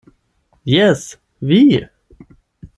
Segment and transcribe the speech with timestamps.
[0.75, 1.05] Jes,
[1.51, 1.61] vi!